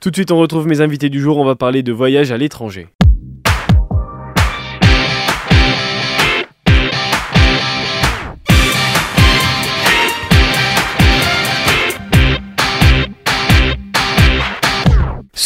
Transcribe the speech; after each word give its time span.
Tout 0.00 0.08
de 0.08 0.16
suite, 0.16 0.30
on 0.30 0.38
retrouve 0.38 0.66
mes 0.66 0.80
invités 0.80 1.10
du 1.10 1.20
jour. 1.20 1.36
On 1.36 1.44
va 1.44 1.56
parler 1.56 1.82
de 1.82 1.92
voyage 1.92 2.32
à 2.32 2.38
l'étranger. 2.38 2.88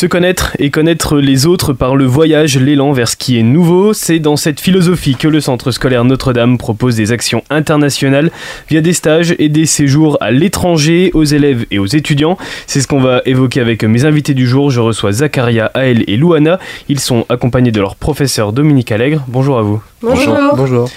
Se 0.05 0.09
connaître 0.09 0.55
et 0.59 0.69
connaître 0.69 1.17
les 1.17 1.47
autres 1.47 1.73
par 1.73 1.97
le 1.97 2.05
voyage, 2.05 2.59
l'élan 2.59 2.93
vers 2.93 3.09
ce 3.09 3.17
qui 3.17 3.39
est 3.39 3.43
nouveau, 3.43 3.95
c'est 3.95 4.19
dans 4.19 4.37
cette 4.37 4.61
philosophie 4.61 5.17
que 5.17 5.29
le 5.29 5.41
Centre 5.41 5.71
scolaire 5.71 6.05
Notre-Dame 6.05 6.59
propose 6.59 6.95
des 6.95 7.11
actions 7.11 7.43
internationales 7.49 8.31
via 8.69 8.83
des 8.83 8.93
stages 8.93 9.35
et 9.39 9.49
des 9.49 9.65
séjours 9.65 10.19
à 10.21 10.31
l'étranger 10.31 11.11
aux 11.15 11.25
élèves 11.25 11.65
et 11.71 11.79
aux 11.79 11.87
étudiants. 11.87 12.37
C'est 12.67 12.83
ce 12.83 12.87
qu'on 12.87 13.01
va 13.01 13.23
évoquer 13.25 13.63
avec 13.63 13.83
mes 13.83 14.05
invités 14.05 14.35
du 14.35 14.47
jour. 14.47 14.71
Je 14.71 14.81
reçois 14.81 15.11
Zacharia, 15.11 15.71
Aël 15.73 16.05
et 16.07 16.19
Louana. 16.19 16.59
Ils 16.91 17.01
sont 17.01 17.25
accompagnés 17.31 17.73
de 17.73 17.81
leur 17.81 17.97
professeur 17.97 18.53
Dominique 18.53 18.93
Allègre. 18.93 19.25
Bonjour 19.27 19.59
à 19.59 19.63
vous. 19.63 19.83
Bonjour. 20.03 20.37
Bonjour. 20.55 20.91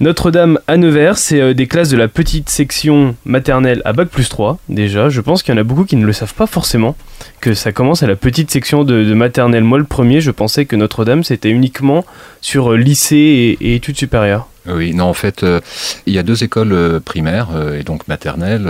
Notre-Dame 0.00 0.60
à 0.68 0.76
Nevers, 0.76 1.18
c'est 1.18 1.40
euh, 1.40 1.54
des 1.54 1.66
classes 1.66 1.88
de 1.88 1.96
la 1.96 2.06
petite 2.06 2.48
section 2.50 3.16
maternelle 3.24 3.82
à 3.84 3.92
Bac 3.92 4.08
plus 4.08 4.28
3, 4.28 4.58
déjà. 4.68 5.08
Je 5.08 5.20
pense 5.20 5.42
qu'il 5.42 5.52
y 5.52 5.58
en 5.58 5.60
a 5.60 5.64
beaucoup 5.64 5.84
qui 5.84 5.96
ne 5.96 6.06
le 6.06 6.12
savent 6.12 6.34
pas 6.34 6.46
forcément, 6.46 6.94
que 7.40 7.52
ça 7.52 7.72
commence 7.72 8.04
à 8.04 8.06
la 8.06 8.14
petite 8.14 8.48
section 8.48 8.84
de, 8.84 9.12
maternelle. 9.14 9.64
Moi, 9.64 9.78
le 9.78 9.84
premier, 9.84 10.20
je 10.20 10.30
pensais 10.30 10.66
que 10.66 10.76
Notre-Dame, 10.76 11.24
c'était 11.24 11.50
uniquement 11.50 12.04
sur 12.40 12.72
euh, 12.72 12.76
lycée 12.76 13.56
et 13.60 13.74
études 13.74 13.96
supérieures. 13.96 14.48
Oui, 14.66 14.92
non, 14.94 15.04
en 15.04 15.14
fait, 15.14 15.42
euh, 15.44 15.60
il 16.06 16.12
y 16.12 16.18
a 16.18 16.22
deux 16.22 16.44
écoles 16.44 16.72
euh, 16.72 17.00
primaires 17.00 17.48
euh, 17.54 17.78
et 17.80 17.84
donc 17.84 18.06
maternelles, 18.08 18.68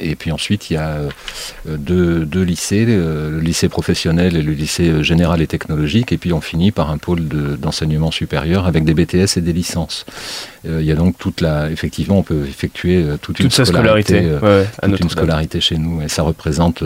et 0.00 0.14
puis 0.16 0.32
ensuite 0.32 0.70
il 0.70 0.74
y 0.74 0.76
a 0.76 0.98
deux, 1.66 2.24
deux 2.24 2.42
lycées, 2.42 2.86
le 2.86 3.40
lycée 3.40 3.68
professionnel 3.68 4.36
et 4.36 4.42
le 4.42 4.52
lycée 4.52 5.02
général 5.04 5.42
et 5.42 5.46
technologique, 5.46 6.12
et 6.12 6.18
puis 6.18 6.32
on 6.32 6.40
finit 6.40 6.70
par 6.70 6.90
un 6.90 6.98
pôle 6.98 7.28
de- 7.28 7.56
d'enseignement 7.56 8.10
supérieur 8.10 8.66
avec 8.66 8.84
des 8.84 8.94
BTS 8.94 9.36
et 9.36 9.40
des 9.40 9.52
licences. 9.52 10.06
Il 10.64 10.82
y 10.82 10.92
a 10.92 10.94
donc 10.94 11.18
toute 11.18 11.40
la, 11.40 11.70
effectivement, 11.70 12.18
on 12.18 12.22
peut 12.22 12.46
effectuer 12.48 13.02
euh, 13.02 13.16
toute, 13.20 13.38
une 13.40 13.46
Toute 13.46 13.54
sa 13.54 13.64
scolarité, 13.64 14.20
ouais, 14.20 14.38
ouais, 14.42 14.66
à 14.80 14.88
toute 14.88 15.00
une 15.00 15.10
scolarité 15.10 15.60
chez 15.60 15.76
nous, 15.76 16.00
et 16.02 16.08
ça 16.08 16.22
représente 16.22 16.82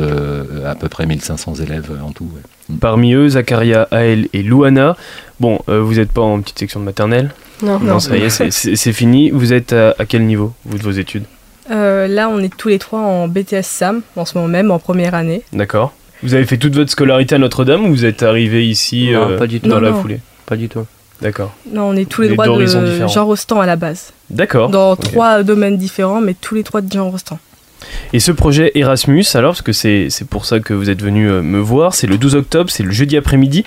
à 0.66 0.74
peu 0.74 0.88
près 0.88 1.06
1500 1.06 1.56
élèves 1.56 1.90
en 2.02 2.10
tout. 2.12 2.24
ouais. 2.24 2.76
Parmi 2.80 3.12
eux, 3.12 3.28
Zacharia, 3.28 3.86
Aël 3.92 4.28
et 4.32 4.42
Louana. 4.42 4.96
Bon, 5.38 5.60
vous 5.68 5.94
n'êtes 5.94 6.10
pas 6.10 6.22
en 6.22 6.40
petite 6.40 6.58
section 6.58 6.80
de 6.80 6.84
maternelle 6.84 7.32
Non, 7.62 7.78
Non, 7.80 7.98
ça 8.00 8.16
y 8.16 8.22
est, 8.22 8.50
c'est- 8.50 8.92
fini. 8.92 9.30
Vous 9.30 9.52
êtes 9.52 9.72
à, 9.72 9.94
à 9.98 10.04
quel 10.04 10.24
niveau, 10.26 10.52
vous, 10.64 10.78
de 10.78 10.82
vos 10.82 10.90
études 10.90 11.24
Euh, 11.70 12.06
là, 12.06 12.28
on 12.28 12.38
est 12.40 12.54
tous 12.54 12.68
les 12.68 12.78
trois 12.78 13.00
en 13.00 13.28
BTS 13.28 13.62
SAM, 13.66 14.02
en 14.16 14.24
ce 14.24 14.36
moment 14.36 14.48
même, 14.48 14.70
en 14.70 14.78
première 14.78 15.14
année. 15.14 15.42
D'accord. 15.52 15.92
Vous 16.22 16.34
avez 16.34 16.44
fait 16.46 16.56
toute 16.58 16.74
votre 16.74 16.90
scolarité 16.90 17.34
à 17.34 17.38
Notre-Dame 17.38 17.84
ou 17.86 17.88
vous 17.90 18.04
êtes 18.04 18.22
arrivé 18.22 18.66
ici 18.66 19.10
Non, 19.12 19.30
euh, 19.30 19.38
pas 19.38 19.46
du 19.46 19.60
tout. 19.60 19.68
dans 19.68 19.76
Non, 19.76 19.80
la 19.82 19.90
non. 19.90 20.00
foulée 20.00 20.20
Pas 20.46 20.56
du 20.56 20.68
tout. 20.68 20.84
D'accord. 21.22 21.54
Non, 21.72 21.88
on 21.88 21.96
est 21.96 22.08
tous 22.08 22.22
les 22.22 22.32
trois 22.34 22.44
d'horizons 22.46 22.82
de 22.82 22.88
différents. 22.90 23.08
Jean 23.08 23.24
Rostand 23.26 23.60
à 23.60 23.66
la 23.66 23.76
base. 23.76 24.12
D'accord. 24.30 24.68
Dans 24.70 24.96
trois 24.96 25.42
domaines 25.42 25.76
différents, 25.78 26.20
mais 26.20 26.34
tous 26.38 26.54
les 26.54 26.62
trois 26.62 26.82
de 26.82 26.92
Jean 26.92 27.10
Rostand. 27.10 27.38
Et 28.12 28.20
ce 28.20 28.32
projet 28.32 28.70
Erasmus, 28.74 29.24
alors, 29.34 29.52
parce 29.52 29.62
que 29.62 29.72
c'est 29.72 30.08
c'est 30.10 30.26
pour 30.26 30.44
ça 30.46 30.60
que 30.60 30.72
vous 30.74 30.88
êtes 30.90 31.02
venu 31.02 31.28
euh, 31.28 31.42
me 31.42 31.58
voir, 31.58 31.94
c'est 31.94 32.06
le 32.06 32.18
12 32.18 32.34
octobre, 32.34 32.70
c'est 32.70 32.82
le 32.82 32.90
jeudi 32.90 33.16
après-midi 33.16 33.64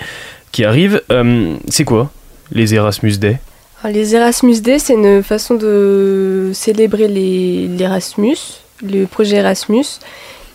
qui 0.52 0.64
arrive. 0.66 1.02
Euh, 1.12 1.56
c'est 1.70 1.84
quoi 1.86 2.12
les 2.52 2.74
Erasmus 2.76 3.18
Day? 3.18 3.40
Alors, 3.82 3.96
les 3.96 4.14
Erasmus 4.14 4.60
Day, 4.60 4.78
c'est 4.78 4.94
une 4.94 5.24
façon 5.24 5.56
de 5.56 6.52
célébrer 6.54 7.08
l'Erasmus, 7.08 8.38
le 8.84 9.06
projet 9.06 9.38
Erasmus. 9.38 9.86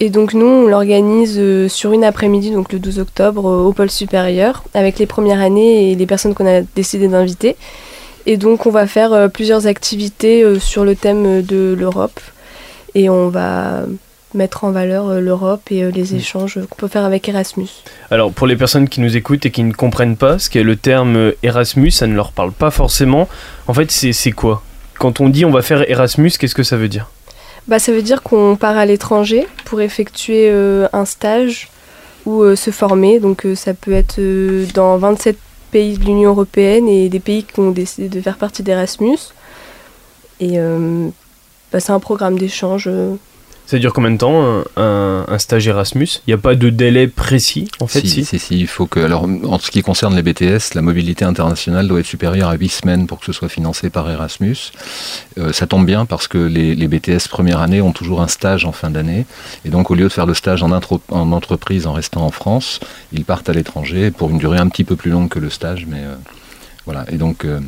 Et 0.01 0.11
donc 0.11 0.35
nous, 0.35 0.45
on 0.45 0.67
l'organise 0.67 1.37
euh, 1.39 1.69
sur 1.69 1.93
une 1.93 2.05
après-midi, 2.05 2.51
donc 2.51 2.71
le 2.71 2.79
12 2.79 2.99
octobre, 2.99 3.49
euh, 3.49 3.63
au 3.63 3.73
pôle 3.73 3.91
supérieur, 3.91 4.65
avec 4.75 4.99
les 4.99 5.07
premières 5.07 5.41
années 5.41 5.91
et 5.91 5.95
les 5.95 6.07
personnes 6.07 6.35
qu'on 6.35 6.47
a 6.47 6.61
décidé 6.61 7.09
d'inviter. 7.09 7.57
Et 8.27 8.37
donc 8.37 8.67
on 8.67 8.71
va 8.71 8.87
faire 8.87 9.15
euh, 9.15 9.29
plusieurs 9.29 9.67
activités 9.67 10.59
sur 10.61 10.85
le 10.85 10.95
thème 10.95 11.41
de 11.41 11.75
l'Europe. 11.79 12.21
Et 12.95 13.09
on 13.09 13.31
va 13.31 13.85
mettre 14.35 14.65
en 14.65 14.71
valeur 14.71 15.09
euh, 15.09 15.21
l'Europe 15.21 15.63
et 15.71 15.85
euh, 15.85 15.91
les 15.91 16.15
échanges 16.15 16.59
qu'on 16.69 16.77
peut 16.77 16.89
faire 16.89 17.05
avec 17.05 17.29
Erasmus. 17.29 17.69
Alors, 18.11 18.33
pour 18.33 18.47
les 18.47 18.57
personnes 18.57 18.89
qui 18.89 19.01
nous 19.01 19.17
écoutent 19.17 19.47
et 19.47 19.51
qui 19.51 19.63
ne 19.63 19.73
comprennent 19.73 20.17
pas 20.17 20.39
ce 20.39 20.51
qu'est 20.51 20.63
le 20.63 20.77
terme 20.77 21.17
euh, 21.17 21.37
Erasmus, 21.43 21.91
ça 21.91 22.07
ne 22.07 22.15
leur 22.15 22.33
parle 22.33 22.53
pas 22.53 22.71
forcément. 22.71 23.29
En 23.69 23.75
fait, 23.75 23.91
c'est 23.91 24.33
quoi? 24.33 24.63
Quand 24.99 25.21
on 25.21 25.29
dit 25.29 25.45
on 25.45 25.51
va 25.51 25.63
faire 25.63 25.89
Erasmus, 25.91 26.33
qu'est-ce 26.39 26.55
que 26.55 26.63
ça 26.63 26.77
veut 26.77 26.89
dire? 26.89 27.09
Bah, 27.67 27.79
ça 27.79 27.93
veut 27.93 28.03
dire 28.03 28.23
qu'on 28.23 28.57
part 28.57 28.77
à 28.77 28.85
l'étranger 28.85 29.47
pour 29.65 29.81
effectuer 29.81 30.51
euh, 30.51 30.87
un 30.93 31.07
stage 31.07 31.69
ou 32.27 32.43
euh, 32.43 32.57
se 32.57 32.71
former. 32.71 33.21
Donc 33.21 33.47
euh, 33.47 33.55
ça 33.55 33.73
peut 33.73 33.93
être 33.93 34.21
dans 34.75 34.99
27 34.99 35.39
pays 35.71 35.97
de 35.97 36.05
l'Union 36.05 36.31
européenne 36.31 36.89
et 36.89 37.09
des 37.09 37.21
pays 37.21 37.45
qui 37.45 37.59
ont 37.61 37.71
décidé 37.71 38.09
de 38.09 38.21
faire 38.21 38.37
partie 38.37 38.63
d'Erasmus. 38.63 39.19
Et 40.41 40.59
bah, 41.73 41.81
c'est 41.81 41.93
un 41.93 42.01
programme 42.01 42.39
d'échange. 42.39 42.89
Ça 43.67 43.79
dure 43.79 43.95
combien 43.95 44.11
de 44.11 44.19
temps 44.19 44.63
un, 44.77 45.39
stage 45.39 45.67
Erasmus? 45.67 46.07
Il 46.27 46.31
n'y 46.31 46.35
a 46.35 46.39
pas 46.39 46.55
de 46.55 46.69
délai 46.69 47.09
précis, 47.09 47.67
en 47.81 47.87
fait, 47.87 48.01
si, 48.01 48.09
si, 48.09 48.25
si, 48.27 48.39
si, 48.39 48.59
il 48.61 48.67
faut 48.67 48.87
que. 48.87 49.01
Alors, 49.01 49.25
en 49.25 49.59
ce 49.59 49.71
qui 49.71 49.81
concerne 49.81 50.15
les 50.15 50.23
BTS, 50.23 50.75
la 50.75 50.83
mobilité 50.83 51.25
internationale 51.25 51.89
doit 51.89 52.01
être 52.01 52.07
supérieure 52.07 52.51
à 52.51 52.55
8 52.57 52.69
semaines 52.69 53.07
pour 53.07 53.21
que 53.21 53.25
ce 53.27 53.33
soit 53.33 53.49
financé 53.49 53.89
par 53.89 54.09
Erasmus. 54.11 54.57
Euh, 55.39 55.53
ça 55.55 55.67
tombe 55.67 55.87
bien 55.87 56.05
parce 56.05 56.29
que 56.29 56.37
les, 56.37 56.75
les 56.75 56.89
BTS 56.89 57.27
première 57.31 57.61
année 57.61 57.81
ont 57.81 57.93
toujours 57.93 58.21
un 58.21 58.29
stage 58.29 58.67
en 58.67 58.73
fin 58.73 58.91
d'année. 58.91 59.25
Et 59.65 59.71
donc, 59.71 59.91
au 59.91 59.95
lieu 59.95 60.05
de 60.05 60.09
faire 60.11 60.27
le 60.27 60.35
stage 60.35 60.63
en, 60.63 60.71
intro- 60.71 61.01
en 61.09 61.33
entreprise 61.33 61.87
en 61.87 61.95
restant 61.95 62.21
en 62.27 62.31
France, 62.31 62.81
ils 63.15 63.25
partent 63.25 63.49
à 63.49 63.55
l'étranger 63.55 64.11
pour 64.11 64.29
une 64.29 64.39
durée 64.39 64.59
un 64.59 64.69
petit 64.69 64.85
peu 64.85 64.95
plus 64.95 65.11
longue 65.11 65.31
que 65.31 65.39
le 65.39 65.49
stage. 65.49 65.87
Mais 65.89 66.01
euh, 66.05 66.15
voilà. 66.85 67.07
Et 67.11 67.17
donc. 67.17 67.45
euh, 67.47 67.61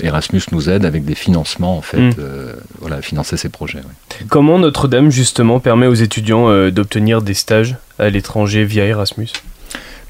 Erasmus 0.00 0.42
nous 0.52 0.68
aide 0.70 0.84
avec 0.84 1.04
des 1.04 1.14
financements 1.14 1.76
en 1.76 1.82
fait, 1.82 1.98
Mm. 1.98 2.12
euh, 2.18 2.54
voilà, 2.80 2.96
à 2.96 3.02
financer 3.02 3.36
ces 3.36 3.48
projets. 3.48 3.80
Comment 4.28 4.58
Notre-Dame, 4.58 5.10
justement, 5.10 5.60
permet 5.60 5.86
aux 5.86 5.94
étudiants 5.94 6.48
euh, 6.48 6.70
d'obtenir 6.70 7.22
des 7.22 7.34
stages 7.34 7.76
à 7.98 8.10
l'étranger 8.10 8.64
via 8.64 8.84
Erasmus? 8.84 9.28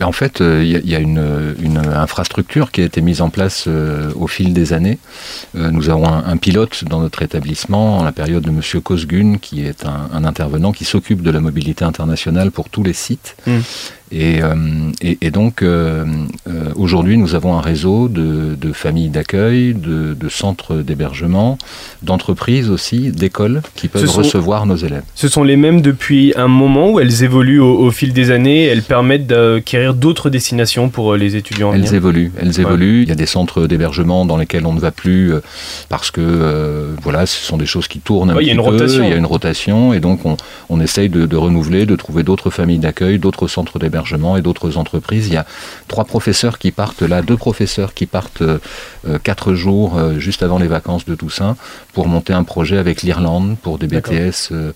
Ben, 0.01 0.07
en 0.07 0.13
fait, 0.13 0.41
euh, 0.41 0.61
il 0.65 0.71
y 0.73 0.75
a, 0.77 0.81
il 0.81 0.91
y 0.91 0.97
a 0.97 0.99
une, 0.99 1.55
une 1.63 1.79
infrastructure 1.79 2.73
qui 2.73 2.81
a 2.81 2.85
été 2.85 3.01
mise 3.01 3.21
en 3.21 3.31
place 3.31 3.67
euh, 3.69 4.11
au 4.17 4.27
fil 4.27 4.53
des 4.53 4.73
années. 4.73 4.99
Euh, 5.57 5.71
nous 5.71 5.89
avons 5.89 6.09
un, 6.09 6.25
un 6.27 6.37
pilote 6.37 6.83
dans 6.85 6.99
notre 7.01 7.23
établissement, 7.23 7.99
en 7.99 8.03
la 8.03 8.11
période 8.11 8.43
de 8.43 8.51
Monsieur 8.51 8.81
Kosgun, 8.81 9.37
qui 9.41 9.65
est 9.65 9.87
un, 9.87 10.09
un 10.13 10.25
intervenant 10.25 10.73
qui 10.73 10.85
s'occupe 10.85 11.23
de 11.23 11.31
la 11.31 11.39
mobilité 11.41 11.85
internationale 11.85 12.51
pour 12.51 12.71
tous 12.71 12.83
les 12.83 12.93
sites. 12.93 13.37
Mm. 13.47 13.59
Et, 14.13 14.43
euh, 14.43 14.55
et- 15.01 15.19
et 15.23 15.31
donc, 15.31 15.63
euh, 15.63 16.05
euh, 16.49 16.69
aujourd'hui, 16.77 17.17
nous 17.17 17.35
avons 17.35 17.57
un 17.57 17.61
réseau 17.61 18.09
de, 18.09 18.55
de 18.55 18.73
familles 18.73 19.09
d'accueil, 19.09 19.75
de, 19.75 20.15
de 20.15 20.29
centres 20.29 20.77
d'hébergement, 20.77 21.59
d'entreprises 22.03 22.71
aussi, 22.71 23.11
d'écoles 23.11 23.63
qui 23.75 23.89
peuvent 23.89 24.05
sont- 24.07 24.19
recevoir 24.19 24.67
nos 24.67 24.77
élèves. 24.77 25.03
Ce 25.15 25.27
sont 25.27 25.43
les 25.43 25.57
mêmes 25.57 25.81
depuis 25.81 26.33
un 26.37 26.49
moment 26.49 26.93
ou 26.93 27.01
elles 27.01 27.25
évoluent 27.25 27.61
au, 27.61 27.79
au 27.79 27.91
fil 27.91 28.13
des 28.13 28.31
années? 28.31 28.65
Elles 28.65 28.83
permettent 28.83 29.27
d'acquérir 29.27 29.95
d'autres 29.95 30.29
destinations 30.31 30.91
pour 30.91 31.17
les 31.17 31.35
étudiants 31.35 31.73
Elles 31.73 31.81
venir 31.81 31.95
évoluent, 31.95 32.33
elles 32.39 32.61
évoluent. 32.61 33.03
Il 33.05 33.09
y 33.09 33.13
a 33.13 33.17
des 33.17 33.27
centres 33.27 33.67
d'hébergement 33.67 34.27
dans 34.27 34.37
lesquels 34.37 34.67
on 34.67 34.75
ne 34.75 34.81
va 34.81 34.91
plus 34.93 35.33
parce 35.89 36.11
que 36.11 36.21
euh, 36.23 36.95
voilà, 37.03 37.25
ce 37.27 37.43
sont 37.43 37.57
des 37.57 37.67
choses 37.67 37.89
qui 37.89 38.01
tournent 38.01 38.31
un 38.31 38.37
Ouais, 38.37 38.43
il 38.45 38.49
y 38.49 38.51
a 38.51 38.55
petit 38.55 38.61
une 38.61 38.65
peu. 38.67 38.71
rotation. 38.73 39.03
Il 39.05 39.11
y 39.11 39.13
a 39.13 39.17
une 39.17 39.27
rotation 39.27 39.93
et 39.95 40.01
donc 40.01 40.25
on, 40.27 40.37
on 40.69 40.79
essaye 40.79 41.09
de, 41.09 41.25
de 41.27 41.37
renouveler, 41.37 41.87
de 41.87 41.97
trouver 41.97 42.23
d'autres 42.23 42.51
familles 42.51 42.79
d'accueil, 42.79 43.19
d'autres 43.19 43.49
centres 43.49 43.79
d'hébergement 43.79 43.94
et 44.37 44.43
d'autres 44.43 44.77
entreprises. 44.77 45.29
Il 45.29 45.35
y 45.35 45.37
a 45.37 45.47
trois 45.89 46.05
professeurs 46.05 46.59
qui 46.59 46.71
partent 46.71 47.03
là, 47.03 47.23
deux 47.23 47.37
professeurs 47.37 47.95
qui 47.95 48.07
partent 48.07 48.43
euh, 48.43 48.59
euh, 49.09 49.19
quatre 49.23 49.55
jours 49.55 49.97
euh, 49.97 50.19
juste 50.19 50.43
avant 50.43 50.59
les 50.59 50.69
vacances 50.69 51.05
de 51.05 51.15
Toussaint 51.15 51.57
pour 51.93 52.09
monter 52.09 52.33
un 52.33 52.45
projet 52.45 52.79
avec 52.79 53.03
l'Irlande 53.03 53.57
pour 53.63 53.79
des. 53.79 53.87
BTS 53.87 54.51
euh, 54.53 54.73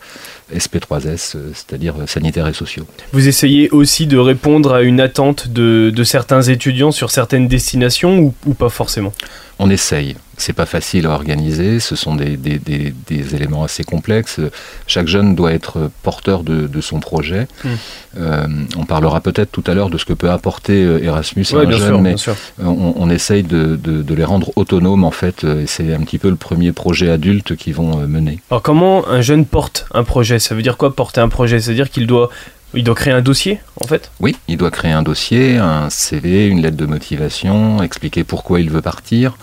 SP3S, 0.55 1.37
euh, 1.37 1.51
c'est-à-dire 1.55 1.95
sanitaires 2.07 2.49
et 2.49 2.53
sociaux. 2.55 2.87
Vous 3.13 3.29
essayez 3.29 3.71
aussi 3.71 4.07
de 4.07 4.17
répondre 4.17 4.73
à 4.73 4.83
une 4.83 5.01
attente 5.01 5.49
de, 5.49 5.93
de 5.95 6.05
certains 6.05 6.43
étudiants 6.43 6.91
sur 6.91 7.11
certaines 7.11 7.49
destinations 7.49 8.19
ou, 8.19 8.35
ou 8.47 8.55
pas 8.55 8.69
forcément? 8.69 9.13
On 9.59 9.71
essaye. 9.71 10.17
C'est 10.39 10.53
pas 10.55 10.67
facile 10.67 11.07
à 11.07 11.11
organiser. 11.11 11.81
Ce 11.81 11.95
sont 11.97 12.15
des, 12.15 12.37
des- 12.37 12.59
des- 12.59 12.95
des 13.07 13.35
éléments 13.35 13.65
assez 13.65 13.85
complexes. 13.85 14.41
Chaque 14.87 15.09
jeune 15.09 15.35
doit 15.35 15.53
être 15.53 15.91
porteur 16.03 16.43
de, 16.45 16.67
de 16.67 16.81
son 16.81 17.01
projet. 17.01 17.47
Mm. 17.65 17.69
Euh, 18.19 18.47
on 18.77 18.85
parlera 18.85 19.21
peut-être 19.21 19.53
tout 19.53 19.65
à 19.67 19.75
l'heure 19.75 19.91
de 19.91 19.99
ce 19.99 20.05
que 20.05 20.13
peut 20.15 20.31
apporter 20.31 20.83
euh, 20.85 21.03
Erasmus 21.03 21.45
à 21.53 21.57
Ouais, 21.57 21.65
un 21.65 21.69
bien 21.69 21.77
jeune, 21.79 22.17
sûr, 22.17 22.35
mais 22.59 22.65
on, 22.67 22.95
on 22.97 23.11
essaye 23.11 23.43
de, 23.43 23.77
de- 23.77 24.03
de 24.03 24.15
les 24.15 24.25
rendre 24.25 24.51
autonomes 24.57 25.05
en 25.05 25.11
fait. 25.11 25.45
euh, 25.45 25.63
Et 25.63 25.67
c'est 25.67 25.93
un 25.93 26.01
petit 26.01 26.19
peu 26.19 26.31
le 26.31 26.37
premier 26.37 26.73
projet 26.73 27.11
adulte 27.11 27.57
qu'ils 27.57 27.75
vont 27.75 27.97
mener. 28.07 28.41
Alors 28.51 28.63
comment 28.63 29.07
un 29.09 29.21
jeune 29.21 29.45
porte 29.45 29.87
un 29.93 30.05
projet? 30.05 30.39
Ça 30.39 30.55
veut 30.55 30.63
dire 30.63 30.77
quoi 30.77 30.95
porter 30.95 31.21
un 31.21 31.29
projet? 31.29 31.61
C'est-à-dire 31.61 31.91
qu'il 31.91 32.07
doit, 32.07 32.31
il 32.75 32.85
doit 32.85 32.95
créer 32.95 33.15
un 33.15 33.23
dossier 33.23 33.61
en 33.81 33.87
fait 33.87 34.11
Oui, 34.21 34.37
il 34.47 34.57
doit 34.57 34.71
créer 34.71 34.93
un 34.93 35.03
dossier, 35.03 35.57
un 35.57 35.89
CV, 35.91 36.47
une 36.47 36.61
lettre 36.61 36.77
de 36.77 36.87
motivation, 36.87 37.83
expliquer 37.83 38.25
pourquoi 38.25 38.61
il 38.61 38.71
veut 38.71 38.83
partir. 38.83 39.39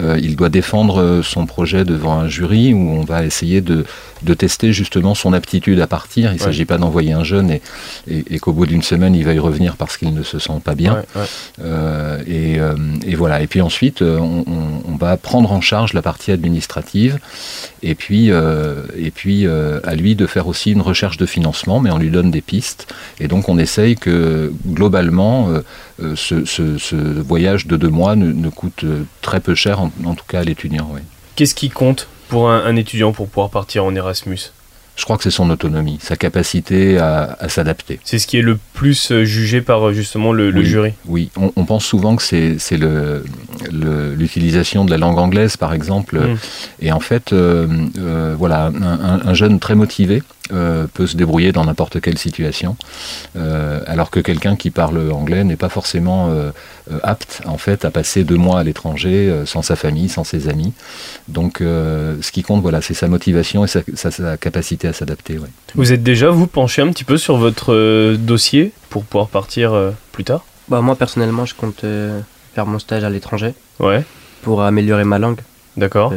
Euh, 0.00 0.18
il 0.22 0.36
doit 0.36 0.48
défendre 0.48 1.00
euh, 1.00 1.22
son 1.22 1.46
projet 1.46 1.84
devant 1.84 2.18
un 2.18 2.28
jury 2.28 2.72
où 2.72 2.78
on 2.78 3.02
va 3.02 3.24
essayer 3.24 3.60
de, 3.60 3.84
de 4.22 4.34
tester 4.34 4.72
justement 4.72 5.14
son 5.14 5.32
aptitude 5.32 5.80
à 5.80 5.86
partir. 5.86 6.30
Il 6.32 6.34
ne 6.34 6.40
s'agit 6.40 6.64
pas 6.64 6.78
d'envoyer 6.78 7.12
un 7.12 7.24
jeune 7.24 7.50
et, 7.50 7.62
et, 8.08 8.38
qu'au 8.38 8.52
bout 8.52 8.66
d'une 8.66 8.82
semaine, 8.82 9.14
il 9.14 9.24
va 9.24 9.32
y 9.32 9.38
revenir 9.38 9.76
parce 9.76 9.96
qu'il 9.96 10.14
ne 10.14 10.22
se 10.22 10.38
sent 10.38 10.60
pas 10.64 10.74
bien. 10.74 11.02
Euh, 11.60 12.22
et, 12.26 12.58
et, 13.10 13.14
voilà. 13.14 13.42
Et 13.42 13.46
puis 13.46 13.60
ensuite, 13.60 14.02
on, 14.02 14.44
on, 14.46 14.96
va 14.96 15.16
prendre 15.16 15.50
en 15.52 15.60
charge 15.60 15.94
la 15.94 16.02
partie 16.02 16.30
administrative 16.30 17.18
et 17.82 17.94
puis, 17.94 18.28
et 18.28 19.10
puis 19.10 19.46
à 19.46 19.94
lui 19.94 20.14
de 20.14 20.26
faire 20.26 20.46
aussi 20.46 20.72
une 20.72 20.82
recherche 20.82 21.16
de 21.16 21.26
financement, 21.26 21.80
mais 21.80 21.90
on 21.90 21.98
lui 21.98 22.10
donne 22.10 22.30
des 22.30 22.42
pistes. 22.42 22.92
Et 23.18 23.28
donc 23.28 23.48
on 23.48 23.58
essaye 23.58 23.96
que 23.96 24.52
globalement, 24.66 25.48
ce, 26.14 26.44
ce, 26.44 26.78
ce, 26.78 26.96
voyage 27.20 27.66
de 27.66 27.76
deux 27.76 27.88
mois 27.88 28.16
ne, 28.16 28.48
coûte 28.50 28.84
très 29.22 29.40
peu 29.40 29.54
cher, 29.54 29.80
en, 29.80 29.90
en 30.04 30.14
tout 30.14 30.24
cas 30.26 30.40
à 30.40 30.44
l'étudiant. 30.44 30.90
Oui. 30.92 31.00
Qu'est-ce 31.36 31.54
qui 31.54 31.70
compte 31.70 32.06
pour 32.30 32.50
un, 32.50 32.76
étudiant 32.76 33.12
pour 33.12 33.28
pouvoir 33.28 33.50
partir 33.50 33.84
en 33.84 33.94
Erasmus 33.94 34.52
je 34.96 35.04
crois 35.04 35.16
que 35.16 35.22
c'est 35.22 35.30
son 35.30 35.48
autonomie, 35.48 35.98
sa 36.02 36.16
capacité 36.16 36.98
à, 36.98 37.48
s'adapter. 37.48 38.00
C'est 38.04 38.18
ce 38.18 38.26
qui 38.26 38.36
est 38.36 38.42
le 38.42 38.58
plus 38.74 39.12
euh, 39.12 39.24
jugé 39.24 39.62
par 39.62 39.88
euh, 39.88 39.92
justement 39.94 40.30
le, 40.30 40.62
jury. 40.62 40.92
Oui, 41.06 41.30
on, 41.36 41.64
pense 41.64 41.86
souvent 41.86 42.16
que 42.16 42.22
c'est 42.22 42.76
l'utilisation 43.70 44.84
de 44.84 44.90
la 44.90 44.98
langue 44.98 45.18
anglaise, 45.18 45.56
par 45.56 45.72
exemple. 45.72 46.18
Mm. 46.18 46.36
Et 46.80 46.92
en 46.92 47.00
fait, 47.00 47.32
euh, 47.32 48.34
voilà, 48.38 48.70
un, 48.70 49.34
jeune 49.34 49.58
très 49.58 49.74
motivé 49.74 50.22
euh, 50.52 50.86
peut 50.92 51.06
se 51.06 51.16
débrouiller 51.16 51.52
dans 51.52 51.64
n'importe 51.64 52.00
quelle 52.00 52.18
situation, 52.18 52.76
euh, 53.36 53.80
alors 53.86 54.10
que 54.10 54.18
quelqu'un 54.18 54.56
qui 54.56 54.70
parle 54.70 55.12
anglais 55.12 55.44
n'est 55.44 55.56
pas 55.56 55.68
forcément 55.68 56.30
euh, 56.30 56.50
apte 57.04 57.42
en 57.46 57.56
fait 57.56 57.84
à 57.84 57.90
passer 57.90 58.24
deux 58.24 58.36
mois 58.36 58.58
à 58.58 58.64
l'étranger 58.64 59.32
sans 59.44 59.62
sa 59.62 59.76
famille, 59.76 60.08
sans 60.08 60.24
ses 60.24 60.48
amis. 60.48 60.72
Donc, 61.28 61.58
ce 61.60 62.30
qui 62.32 62.42
compte, 62.42 62.62
voilà, 62.62 62.80
c'est 62.80 62.94
sa 62.94 63.06
motivation 63.06 63.64
et 63.64 63.68
sa, 63.68 64.36
capacité 64.36 64.88
à 64.88 64.92
s'adapter. 64.92 65.38
Vous 65.74 65.92
êtes 65.92 66.02
déjà 66.02 66.30
vous 66.30 66.46
penché 66.46 66.82
un 66.82 66.88
petit 66.88 67.04
peu 67.04 67.16
sur 67.16 67.36
votre 67.36 68.16
dossier 68.16 68.72
pour 68.88 69.04
pouvoir 69.04 69.28
partir 69.28 69.72
plus 70.12 70.24
tard? 70.24 70.44
Bah 70.68 70.80
moi 70.80 70.96
personnellement, 70.96 71.46
je 71.46 71.54
compte 71.54 71.84
faire 72.54 72.66
mon 72.66 72.78
stage 72.78 73.04
à 73.04 73.10
l'étranger. 73.10 73.54
Ouais. 73.78 74.02
Pour 74.42 74.62
améliorer 74.62 75.04
ma 75.04 75.18
langue. 75.18 75.40
D'accord. 75.76 76.12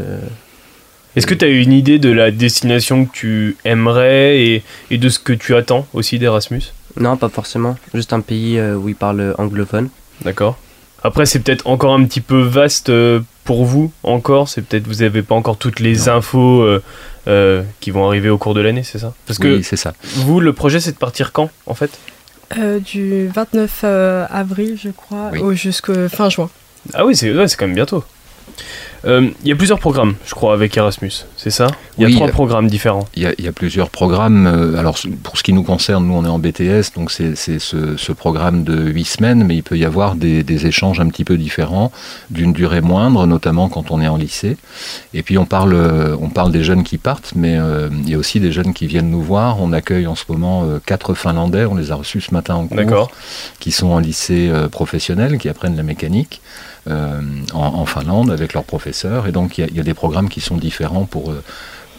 Est-ce 1.15 1.27
que 1.27 1.35
tu 1.35 1.45
as 1.45 1.49
une 1.49 1.73
idée 1.73 1.99
de 1.99 2.09
la 2.09 2.31
destination 2.31 3.05
que 3.05 3.11
tu 3.13 3.57
aimerais 3.65 4.41
et, 4.41 4.63
et 4.89 4.97
de 4.97 5.09
ce 5.09 5.19
que 5.19 5.33
tu 5.33 5.55
attends 5.55 5.85
aussi 5.93 6.17
d'Erasmus? 6.17 6.63
Non, 6.99 7.17
pas 7.17 7.29
forcément. 7.29 7.75
Juste 7.93 8.13
un 8.13 8.21
pays 8.21 8.57
euh, 8.57 8.75
où 8.75 8.89
ils 8.89 8.95
parlent 8.95 9.35
anglophone. 9.37 9.89
D'accord. 10.23 10.57
Après, 11.03 11.25
c'est 11.25 11.39
peut-être 11.39 11.67
encore 11.67 11.93
un 11.93 12.03
petit 12.05 12.21
peu 12.21 12.41
vaste 12.41 12.89
euh, 12.89 13.19
pour 13.43 13.65
vous, 13.65 13.91
encore. 14.03 14.47
C'est 14.47 14.61
peut-être 14.61 14.87
vous 14.87 15.03
n'avez 15.03 15.21
pas 15.21 15.35
encore 15.35 15.57
toutes 15.57 15.79
les 15.79 16.09
infos 16.09 16.65
euh, 17.27 17.63
qui 17.79 17.91
vont 17.91 18.07
arriver 18.07 18.29
au 18.29 18.37
cours 18.37 18.53
de 18.53 18.61
l'année, 18.61 18.83
c'est 18.83 18.99
ça? 18.99 19.13
Parce 19.27 19.37
oui, 19.39 19.63
c'est 19.63 19.75
ça. 19.75 19.93
Vous, 20.15 20.39
le 20.39 20.53
projet, 20.53 20.79
c'est 20.79 20.93
de 20.93 20.97
partir 20.97 21.31
quand, 21.31 21.49
en 21.67 21.73
fait? 21.73 21.91
Du 22.85 23.27
29 23.27 23.83
avril, 24.29 24.77
je 24.81 24.89
crois, 24.89 25.31
jusqu'à 25.53 26.09
fin 26.09 26.29
juin. 26.29 26.49
Ah 26.93 27.05
oui, 27.05 27.15
c'est 27.15 27.31
quand 27.57 27.65
même 27.67 27.75
bientôt. 27.75 28.03
Euh, 29.05 29.29
il 29.43 29.49
y 29.49 29.51
a 29.51 29.55
plusieurs 29.55 29.79
programmes, 29.79 30.15
je 30.25 30.33
crois, 30.33 30.53
avec 30.53 30.77
Erasmus, 30.77 31.25
c'est 31.35 31.49
ça? 31.49 31.67
Il 31.97 32.09
y 32.09 32.11
a 32.11 32.15
trois 32.15 32.29
programmes 32.29 32.67
différents. 32.67 33.05
Il 33.15 33.23
y, 33.23 33.47
a 33.47 33.51
plusieurs 33.51 33.89
programmes. 33.89 34.47
Euh, 34.47 34.77
alors, 34.77 34.97
pour 35.23 35.37
ce 35.37 35.43
qui 35.43 35.51
nous 35.51 35.63
concerne, 35.63 36.07
nous, 36.07 36.13
on 36.13 36.23
est 36.23 36.29
en 36.29 36.39
BTS, 36.39 36.93
donc 36.95 37.11
c'est 37.11 37.35
ce, 37.35 38.11
programme 38.13 38.63
de 38.63 38.89
huit 38.89 39.05
semaines, 39.05 39.43
mais 39.43 39.57
il 39.57 39.63
peut 39.63 39.77
y 39.77 39.83
avoir 39.83 40.15
des, 40.15 40.43
échanges 40.65 40.99
un 40.99 41.07
petit 41.07 41.25
peu 41.25 41.37
différents, 41.37 41.91
d'une 42.29 42.53
durée 42.53 42.79
moindre, 42.79 43.25
notamment 43.25 43.67
quand 43.67 43.91
on 43.91 43.99
est 43.99 44.07
en 44.07 44.15
lycée. 44.15 44.55
Et 45.13 45.23
puis, 45.23 45.37
on 45.37 45.45
parle, 45.45 45.75
on 46.21 46.29
parle 46.29 46.51
des 46.51 46.63
jeunes 46.63 46.83
qui 46.83 46.97
partent, 46.97 47.33
mais 47.35 47.57
euh, 47.57 47.89
il 47.91 48.09
y 48.09 48.13
a 48.13 48.17
aussi 48.17 48.39
des 48.39 48.51
jeunes 48.51 48.73
qui 48.73 48.87
viennent 48.87 49.09
nous 49.09 49.21
voir. 49.21 49.61
On 49.61 49.73
accueille 49.73 50.07
en 50.07 50.15
ce 50.15 50.23
moment 50.29 50.65
quatre 50.85 51.13
Finlandais, 51.13 51.65
on 51.65 51.75
les 51.75 51.91
a 51.91 51.95
reçus 51.95 52.21
ce 52.21 52.33
matin 52.33 52.55
en 52.55 52.67
cours, 52.67 53.11
qui 53.59 53.71
sont 53.71 53.87
en 53.87 53.99
lycée 53.99 54.49
professionnel, 54.71 55.37
qui 55.37 55.49
apprennent 55.49 55.75
la 55.75 55.83
mécanique. 55.83 56.41
Euh, 56.89 57.21
en, 57.53 57.85
Finlande 57.85 58.29
avec 58.29 58.53
leurs 58.53 58.65
professeurs. 58.65 59.27
Et 59.27 59.31
donc 59.31 59.57
il 59.57 59.73
y, 59.73 59.79
a 59.79 59.83
des 59.83 59.93
programmes 59.93 60.27
qui 60.27 60.41
sont 60.41 60.57
différents 60.57 61.05
pour 61.05 61.31
euh, 61.31 61.41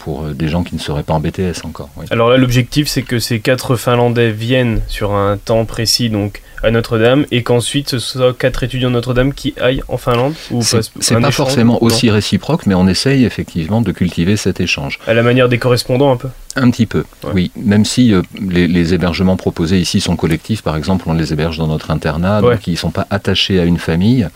pour 0.05 0.23
euh, 0.23 0.33
des 0.35 0.49
gens 0.49 0.63
qui 0.63 0.75
ne 0.75 0.79
seraient 0.79 1.01
pas 1.01 1.15
en 1.15 1.19
BTS 1.19 1.65
encore. 1.65 1.89
Alors 2.11 2.29
là, 2.29 2.37
l'objectif, 2.37 2.87
c'est 2.87 3.01
que 3.01 3.17
ces 3.17 3.39
quatre 3.39 3.75
Finlandais 3.75 4.29
viennent 4.29 4.81
sur 4.87 5.13
un 5.13 5.35
temps 5.35 5.65
précis, 5.65 6.11
donc 6.11 6.43
à 6.61 6.69
Notre-Dame, 6.69 7.25
et 7.31 7.41
qu'ensuite 7.41 7.89
ce 7.89 7.97
soit 7.97 8.37
quatre 8.37 8.61
étudiants 8.61 8.89
de 8.89 8.93
Notre-Dame 8.93 9.33
qui 9.33 9.55
aillent 9.59 9.81
en 9.87 9.97
Finlande 9.97 10.35
ou 10.51 10.61
C'est 10.61 11.19
pas 11.19 11.31
forcément 11.31 11.81
aussi 11.83 12.11
réciproque, 12.11 12.67
mais 12.67 12.75
on 12.75 12.87
essaye 12.87 13.25
effectivement 13.25 13.81
de 13.81 13.91
cultiver 13.91 14.37
cet 14.37 14.59
échange. 14.61 14.99
À 15.07 15.15
la 15.15 15.23
manière 15.23 15.49
des 15.49 15.57
correspondants, 15.57 16.11
un 16.11 16.17
peu 16.17 16.29
Un 16.55 16.69
petit 16.69 16.85
peu, 16.85 17.03
oui. 17.33 17.49
Même 17.55 17.83
si 17.83 18.13
euh, 18.13 18.21
les, 18.39 18.93
hébergements 18.93 19.37
proposés 19.37 19.79
ici 19.79 20.01
sont 20.01 20.15
collectifs, 20.15 20.61
par 20.61 20.77
exemple, 20.77 21.05
on 21.07 21.13
les 21.13 21.33
héberge 21.33 21.57
dans 21.57 21.67
notre 21.67 21.89
internat, 21.89 22.41
donc 22.41 22.67
ils 22.67 22.73
ne 22.73 22.77
sont 22.77 22.91
pas 22.91 23.07
attachés 23.09 23.59
à 23.59 23.63
une 23.63 23.79
famille. 23.79 24.27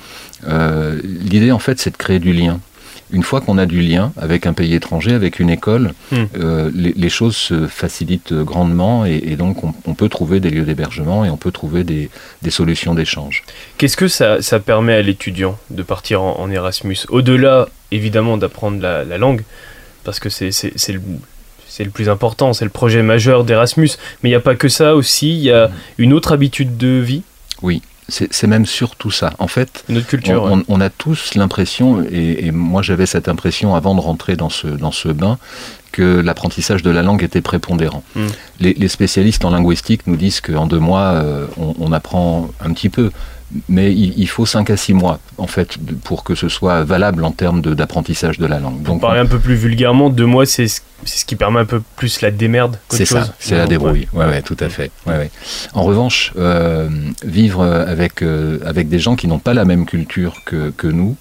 Euh, 0.48 1.00
l'idée, 1.04 1.52
en 1.52 1.60
fait, 1.60 1.80
c'est 1.80 1.92
de 1.92 1.98
créer 1.98 2.18
du 2.18 2.34
lien 2.34 2.60
une 3.12 3.24
fois 3.24 3.42
qu'on 3.42 3.58
a 3.58 3.66
du 3.66 3.82
lien 3.82 4.12
avec 4.18 4.46
un 4.46 4.54
pays 4.54 4.74
étranger, 4.74 5.14
avec 5.14 5.40
une 5.40 5.50
école, 5.50 5.94
hmm. 6.12 6.24
euh, 6.40 6.72
les, 6.74 7.10
choses 7.10 7.36
se 7.36 7.68
facilitent 7.68 8.34
grandement 8.34 9.06
et, 9.06 9.36
donc 9.36 9.64
on, 9.64 9.94
peut 9.94 10.10
trouver 10.10 10.40
des 10.40 10.50
lieux 10.50 10.64
d'hébergement 10.64 11.26
et 11.26 11.30
on 11.30 11.38
peut 11.38 11.52
trouver 11.52 11.84
des, 11.84 12.10
solutions 12.50 12.94
d'échange. 12.94 13.44
Qu'est-ce 13.78 13.98
que 13.98 14.08
ça, 14.08 14.60
permet 14.60 14.94
à 14.94 15.02
l'étudiant 15.02 15.58
de 15.70 15.84
partir 15.84 16.22
en, 16.22 16.50
Erasmus 16.50 16.98
Au-delà, 17.10 17.68
évidemment, 17.92 18.38
d'apprendre 18.38 18.82
la, 18.82 19.18
langue, 19.18 19.44
parce 20.04 20.20
que 20.20 20.30
c'est 20.30 20.52
le 20.90 21.02
c'est 21.72 21.84
le 21.84 21.92
plus 21.92 22.10
important, 22.10 22.52
c'est 22.52 22.66
le 22.66 22.72
projet 22.72 23.04
majeur 23.04 23.44
d'Erasmus. 23.44 23.92
Mais 24.22 24.30
il 24.30 24.32
n'y 24.32 24.36
a 24.36 24.42
pas 24.42 24.56
que 24.56 24.68
ça 24.68 24.96
aussi, 24.96 25.30
il 25.30 25.44
y 25.44 25.52
a 25.52 25.68
hmm. 25.68 25.72
une 26.00 26.14
autre 26.14 26.32
habitude 26.32 26.78
de 26.78 26.88
vie? 26.88 27.22
Oui, 27.62 27.82
c'est 28.10 28.48
même 28.48 28.66
surtout 28.66 29.12
ça. 29.12 29.34
En 29.40 29.48
fait, 29.48 29.86
culture, 30.08 30.62
on, 30.68 30.82
a 30.82 30.90
tous 30.90 31.36
l'impression, 31.36 32.04
et, 32.12 32.52
moi 32.52 32.82
j'avais 32.82 33.06
cette 33.06 33.28
impression 33.28 33.76
avant 33.76 33.96
de 33.96 34.02
rentrer 34.02 34.36
dans 34.36 34.50
ce, 34.50 34.68
dans 34.68 34.92
ce 34.92 35.10
bain, 35.10 35.38
que 35.92 36.20
l'apprentissage 36.20 36.84
de 36.84 36.92
la 36.92 37.02
langue 37.02 37.24
était 37.24 37.42
prépondérant. 37.42 38.04
Hmm. 38.16 38.28
Les, 38.60 38.88
spécialistes 38.88 39.46
en 39.46 39.52
linguistique 39.52 40.08
nous 40.08 40.16
disent 40.16 40.42
qu'en 40.42 40.68
deux 40.68 40.80
mois, 40.80 41.14
euh, 41.14 41.48
on, 41.58 41.92
apprend 41.92 42.50
un 42.64 42.74
petit 42.74 42.90
peu 42.90 43.12
mais 43.68 43.92
il, 43.92 44.28
faut 44.28 44.46
5 44.46 44.70
à 44.70 44.78
6 44.78 44.94
mois 44.94 45.20
en 45.40 45.48
fait 45.48 45.78
pour 46.04 46.24
que 46.24 46.36
ce 46.36 46.50
soit 46.50 46.84
valable 46.84 47.24
en 47.24 47.32
termes 47.32 47.62
d'apprentissage 47.62 48.38
de, 48.38 48.46
la 48.46 48.60
langue. 48.60 48.84
Donc, 48.84 49.02
parler 49.02 49.20
un 49.20 49.26
peu 49.26 49.40
plus 49.40 49.56
vulgairement, 49.56 50.12
deux 50.12 50.28
mois 50.28 50.46
c'est 50.46 50.68
ce 50.68 50.82
qui 51.30 51.36
permet 51.36 51.60
un 51.60 51.66
peu 51.66 51.82
plus 51.96 52.22
la 52.22 52.32
démerde 52.32 52.78
C'est 52.90 53.06
ça, 53.06 53.34
c'est 53.40 53.56
la 53.56 53.68
débrouille. 53.68 54.08
Ouais. 54.14 54.26
ouais, 54.26 54.42
tout 54.42 54.58
à 54.60 54.70
fait. 54.70 54.92
Ouais, 55.06 55.18
ouais. 55.18 55.32
En 55.74 55.84
revanche, 55.84 56.34
euh, 56.38 56.90
vivre 57.24 57.64
avec, 57.64 58.22
euh, 58.22 58.60
avec 58.66 58.90
des 58.90 59.00
gens 59.00 59.16
qui 59.16 59.28
n'ont 59.28 59.40
pas 59.40 59.54
la 59.54 59.66
même 59.66 59.86
culture 59.86 60.38
que, 60.46 60.72
que 60.76 60.88
nous, 60.88 61.16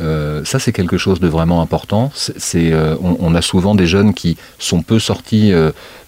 euh, 0.00 0.44
ça 0.44 0.58
c'est 0.58 0.72
quelque 0.72 0.98
chose 0.98 1.20
de 1.20 1.28
vraiment 1.28 1.62
important. 1.62 2.10
C'est, 2.14 2.74
on, 2.74 3.16
on, 3.20 3.34
a 3.34 3.42
souvent 3.42 3.74
des 3.74 3.86
jeunes 3.86 4.14
qui 4.14 4.36
sont 4.58 4.82
peu 4.82 4.98
sortis 4.98 5.52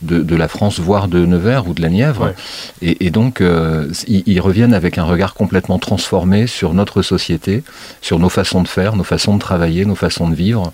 de, 0.02 0.36
la 0.36 0.48
France, 0.48 0.80
voire 0.80 1.08
de 1.08 1.24
Nevers 1.24 1.68
ou 1.68 1.74
de 1.74 1.82
la 1.82 1.88
Nièvre. 1.88 2.34
Et, 2.82 3.10
donc, 3.10 3.42
ils, 4.06 4.40
reviennent 4.40 4.74
avec 4.74 4.98
un 4.98 5.04
regard 5.04 5.34
complètement 5.34 5.78
transformé 5.78 6.46
sur 6.46 6.74
notre 6.74 7.02
société, 7.02 7.62
sur 8.02 8.18
nos 8.18 8.28
façons 8.28 8.62
de 8.62 8.68
faire, 8.68 8.96
nos 8.96 9.04
façons 9.04 9.34
de 9.34 9.40
travailler, 9.40 9.84
nos 9.84 9.94
façons 9.94 10.28
de 10.28 10.34
vivre, 10.34 10.72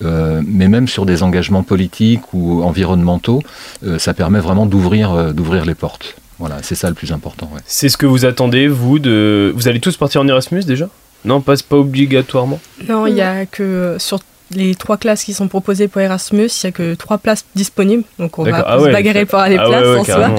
mais 0.00 0.68
même 0.68 0.88
sur 0.88 1.06
des 1.06 1.22
engagements 1.22 1.62
politiques 1.62 1.83
ou 2.32 2.62
environnementaux. 2.62 3.42
Euh, 3.84 3.98
ça 3.98 4.14
permet 4.14 4.40
vraiment 4.40 4.66
d'ouvrir 4.66 5.32
d'ouvrir 5.32 5.64
les 5.64 5.74
portes. 5.74 6.16
Voilà, 6.38 6.56
c'est 6.62 6.74
ça 6.74 6.88
le 6.88 6.94
plus 6.94 7.12
important. 7.12 7.48
C'est 7.64 7.88
ce 7.88 7.96
que 7.96 8.06
vous 8.06 8.24
attendez, 8.24 8.66
vous, 8.66 8.98
de... 8.98 9.52
Vous 9.54 9.68
allez 9.68 9.78
tous 9.78 9.96
partir 9.96 10.20
en 10.20 10.26
Erasmus 10.28 10.64
déjà? 10.64 10.88
Non, 11.24 11.40
pas, 11.40 11.54
pas 11.68 11.76
obligatoirement? 11.76 12.60
Non, 12.88 13.06
il 13.06 13.14
y 13.14 13.22
a 13.22 13.46
que 13.46 13.96
sur 13.98 14.18
les 14.50 14.74
trois 14.74 14.96
classes 14.96 15.24
qui 15.24 15.32
sont 15.32 15.48
proposées 15.48 15.88
pour 15.88 16.00
Erasmus, 16.00 16.48
il 16.48 16.66
n'y 16.66 16.68
a 16.68 16.72
que 16.72 16.94
trois 16.94 17.18
places 17.18 17.44
disponibles, 17.54 18.04
donc 18.18 18.38
on 18.38 18.44
va 18.44 18.64
ah 18.66 18.78
se 18.78 18.90
bagarrer 18.90 19.24
pour 19.24 19.38
aller 19.38 19.56
ah 19.58 19.66
places 19.66 19.98
en 20.00 20.04
soi. 20.04 20.30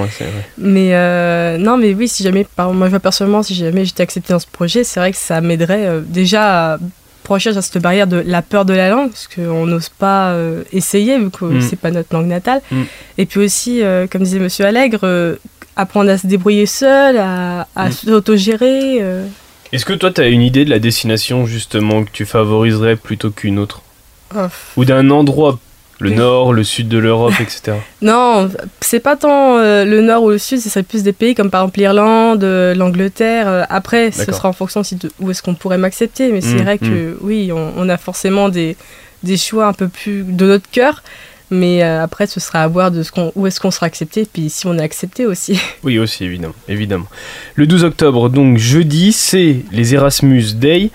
Mais 0.58 0.90
euh, 0.94 1.58
non, 1.58 1.78
mais 1.78 1.94
oui, 1.94 2.08
si 2.08 2.24
jamais, 2.24 2.46
moi 2.58 2.86
je 2.86 2.90
vois 2.92 3.00
personnellement, 3.00 3.42
si 3.42 3.56
jamais 3.56 3.86
j'étais 3.86 4.04
accepté 4.04 4.34
dans 4.34 4.40
ce 4.40 4.48
projet, 4.48 4.84
c'est 4.84 5.00
vrai 5.00 5.12
que 5.12 5.18
ça 5.18 5.42
m'aiderait 5.42 5.88
euh, 5.88 6.02
déjà 6.02 6.74
à 6.74 6.78
franchir 7.26 7.54
cette 7.62 7.82
barrière 7.82 8.08
de 8.08 8.18
la 8.18 8.42
peur 8.42 8.66
de 8.66 8.74
la 8.74 8.90
langue, 8.90 9.10
parce 9.10 9.28
qu'on 9.28 9.66
n'ose 9.66 9.90
pas 9.90 10.32
euh, 10.32 10.64
essayer 10.72 11.18
vu 11.18 11.30
que 11.30 11.46
mm. 11.46 11.62
c'est 11.62 11.80
pas 11.80 11.92
notre 11.92 12.14
langue 12.16 12.28
natale. 12.28 12.62
Mm. 12.72 12.84
Et 13.18 13.26
puis 13.26 13.40
aussi, 13.42 13.82
comme 14.12 14.24
disait 14.24 14.40
Monsieur 14.40 14.66
Allègre, 14.66 15.38
apprendre 15.76 16.10
à 16.10 16.18
se 16.18 16.28
débrouiller 16.28 16.66
seul, 16.66 17.18
à, 17.18 17.68
à 17.76 17.90
mm. 17.90 17.92
s'autogérer. 17.92 19.02
Est-ce 19.74 19.86
que 19.86 19.94
toi, 19.94 20.12
tu 20.12 20.22
as 20.22 20.28
une 20.28 20.42
idée 20.42 20.64
de 20.64 20.70
la 20.70 20.80
destination 20.80 21.46
justement 21.46 22.04
que 22.04 22.12
tu 22.12 22.26
favoriserais 22.26 22.96
plutôt 22.96 23.32
qu'une 23.32 23.60
autre? 23.60 23.82
Ou 24.78 24.86
d'un 24.86 25.10
endroit 25.10 25.60
le 26.00 26.10
nord, 26.12 26.54
le 26.54 26.64
sud 26.64 26.88
de 26.88 26.98
l'Europe, 26.98 27.34
etc. 27.40 27.78
non, 28.02 28.50
c'est 28.82 29.00
pas 29.00 29.16
tant 29.16 29.58
euh, 29.58 29.86
le 29.86 30.02
nord 30.02 30.24
ou 30.24 30.30
le 30.30 30.38
sud, 30.38 30.60
ce 30.60 30.70
serait 30.70 30.84
plus 30.84 31.04
des 31.04 31.14
pays 31.14 31.36
comme 31.36 31.50
par 31.50 31.62
exemple 31.62 31.80
l'Irlande, 31.80 32.44
euh, 32.44 32.76
l'Angleterre. 32.76 33.48
Euh, 33.48 33.64
après, 33.70 34.12
ce 34.12 34.32
sera 34.32 34.50
en 34.50 34.54
fonction 34.54 34.84
si 34.84 34.98
où 35.20 35.32
est-ce 35.32 35.42
qu'on 35.42 35.56
pourrait 35.56 35.78
m'accepter. 35.78 36.32
Mais 36.32 36.42
c'est 36.42 36.56
mmh, 36.56 36.64
vrai 36.64 36.78
que 36.78 36.86
mmh. 36.86 37.18
oui, 37.22 37.52
on, 37.54 37.90
a 37.90 37.98
forcément 37.98 38.50
des, 38.50 38.76
des 39.24 39.38
choix 39.38 39.68
un 39.68 39.74
peu 39.74 39.88
plus 39.88 40.24
de 40.24 40.46
notre 40.46 40.70
cœur. 40.70 41.04
Mais 41.52 41.84
après, 41.84 42.26
ce 42.26 42.40
sera 42.40 42.64
à 42.64 42.68
voir 42.68 42.90
de 42.90 43.04
ce 43.04 43.12
qu'on, 43.12 43.32
où 43.36 43.46
est-ce 43.46 43.60
qu'on 43.60 43.70
sera 43.70 43.86
accepté, 43.86 44.26
puis 44.26 44.50
si 44.50 44.66
on 44.66 44.80
est 44.80 44.82
accepté 44.82 45.28
aussi. 45.28 45.60
Oui, 45.84 46.00
aussi, 46.00 46.26
évidemment. 46.26 46.56
évidemment. 46.68 47.06
Le 47.54 47.68
12 47.68 47.84
octobre, 47.84 48.30
donc 48.30 48.58
jeudi, 48.58 49.14
c'est 49.14 49.58
les 49.72 49.94
Erasmus 49.94 50.56
Day. 50.56 50.90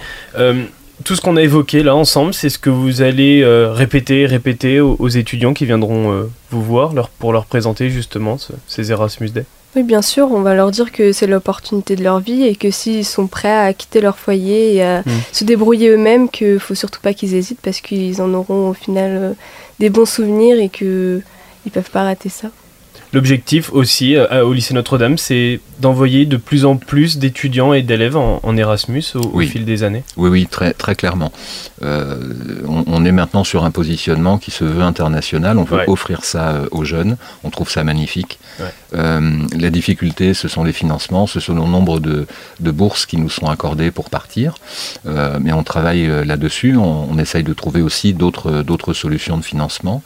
Euh, 1.00 1.04
tout 1.04 1.16
ce 1.16 1.20
qu'on 1.20 1.36
a 1.36 1.42
évoqué 1.42 1.82
là 1.82 1.94
ensemble, 1.94 2.34
c'est 2.34 2.48
ce 2.48 2.58
que 2.58 2.70
vous 2.70 3.02
allez 3.02 3.42
euh, 3.42 3.72
répéter, 3.72 4.26
répéter 4.26 4.80
aux, 4.80 5.08
étudiants 5.08 5.54
qui 5.54 5.66
viendront 5.66 6.28
vous 6.50 6.62
voir 6.62 6.92
leur, 6.92 7.08
pour 7.08 7.32
leur 7.32 7.46
présenter 7.46 7.90
justement 7.90 8.36
ces 8.66 8.92
Erasmus 8.92 9.30
Day. 9.30 9.44
Oui, 9.76 9.84
bien 9.84 10.02
sûr, 10.02 10.32
on 10.32 10.40
va 10.40 10.54
leur 10.54 10.72
dire 10.72 10.90
que 10.90 11.12
c'est 11.12 11.28
l'opportunité 11.28 11.94
de 11.94 12.02
leur 12.02 12.18
vie 12.18 12.44
et 12.44 12.56
que 12.56 12.70
s'ils 12.70 13.04
sont 13.04 13.28
prêts 13.28 13.56
à 13.56 13.72
quitter 13.72 14.00
leur 14.00 14.18
foyer 14.18 14.74
et 14.74 14.82
à 14.82 15.00
mm. 15.00 15.04
se 15.32 15.44
débrouiller 15.44 15.90
eux-mêmes, 15.90 16.28
qu'il 16.28 16.54
ne 16.54 16.58
faut 16.58 16.74
surtout 16.74 17.00
pas 17.00 17.14
qu'ils 17.14 17.34
hésitent 17.34 17.60
parce 17.62 17.80
qu'ils 17.80 18.20
en 18.20 18.34
auront 18.34 18.70
au 18.70 18.74
final 18.74 19.36
des 19.78 19.90
bons 19.90 20.06
souvenirs 20.06 20.58
et 20.58 20.68
qu'ils 20.68 21.22
ne 21.66 21.70
peuvent 21.72 21.90
pas 21.90 22.02
rater 22.02 22.28
ça. 22.28 22.48
L'objectif 23.12 23.72
aussi 23.72 24.14
euh, 24.14 24.44
au 24.44 24.52
lycée 24.52 24.72
Notre-Dame, 24.72 25.18
c'est 25.18 25.58
d'envoyer 25.80 26.26
de 26.26 26.36
plus 26.36 26.64
en 26.64 26.76
plus 26.76 27.18
d'étudiants 27.18 27.72
et 27.72 27.82
d'élèves 27.82 28.16
en, 28.16 28.56
Erasmus 28.56 29.04
au, 29.14 29.40
fil 29.40 29.64
des 29.64 29.82
années. 29.82 30.04
Oui, 30.16 30.28
oui, 30.28 30.46
très, 30.46 30.74
très 30.74 30.94
clairement. 30.94 31.32
Euh, 31.82 32.16
on, 32.66 33.04
est 33.04 33.12
maintenant 33.12 33.44
sur 33.44 33.64
un 33.64 33.70
positionnement 33.70 34.36
qui 34.36 34.50
se 34.50 34.64
veut 34.64 34.82
international. 34.82 35.58
On 35.58 35.64
veut 35.64 35.80
offrir 35.86 36.24
ça 36.24 36.50
euh, 36.50 36.66
aux 36.70 36.84
jeunes. 36.84 37.16
On 37.42 37.50
trouve 37.50 37.70
ça 37.70 37.82
magnifique. 37.82 38.38
la 38.92 39.70
difficulté, 39.70 40.34
ce 40.34 40.48
sont 40.48 40.64
les 40.64 40.72
financements, 40.72 41.26
ce 41.26 41.40
sont 41.40 41.54
le 41.54 41.60
nombre 41.60 41.98
de, 42.00 42.26
bourses 42.60 43.06
qui 43.06 43.16
nous 43.16 43.30
sont 43.30 43.46
accordées 43.46 43.90
pour 43.90 44.10
partir. 44.10 44.54
mais 45.04 45.52
on 45.52 45.62
travaille 45.62 46.06
là-dessus. 46.26 46.76
On, 46.76 47.10
on, 47.10 47.18
essaye 47.18 47.42
de 47.42 47.54
trouver 47.54 47.82
aussi 47.82 48.12
d'autres 48.12 48.92
solutions 48.92 49.38
de 49.38 49.44
financement. 49.44 50.02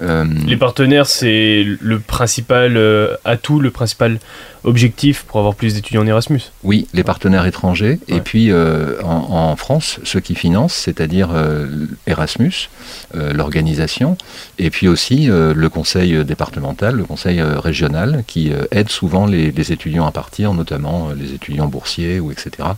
les 0.00 0.56
partenaires, 0.56 1.06
c'est 1.06 1.64
le 1.80 1.98
principe 2.00 2.35
principal 2.36 2.76
euh, 2.76 3.16
atout, 3.24 3.60
le 3.60 3.70
principal 3.70 4.18
objectif 4.66 5.24
pour 5.24 5.38
avoir 5.38 5.54
plus 5.54 5.74
d'étudiants 5.74 6.02
en 6.02 6.06
Erasmus 6.06 6.40
Oui, 6.62 6.86
les 6.92 7.04
partenaires 7.04 7.46
étrangers. 7.46 7.98
Et 8.08 8.20
puis 8.20 8.50
euh, 8.50 9.00
en, 9.02 9.56
France, 9.56 10.00
ceux 10.04 10.20
qui 10.20 10.34
financent, 10.34 10.74
c'est-à-dire 10.74 11.30
euh, 11.32 11.86
Erasmus, 12.06 12.68
l'organisation, 13.14 14.16
et 14.58 14.70
puis 14.70 14.88
aussi 14.88 15.28
le 15.28 15.68
conseil 15.68 16.24
départemental, 16.24 16.96
le 16.96 17.04
conseil 17.04 17.40
régional, 17.40 18.24
qui 18.26 18.52
aide 18.70 18.90
souvent 18.90 19.26
les, 19.26 19.72
étudiants 19.72 20.06
à 20.06 20.12
partir, 20.12 20.52
notamment 20.52 21.10
les 21.16 21.32
étudiants 21.32 21.66
boursiers 21.66 22.20
ou 22.20 22.30
etc., 22.30 22.68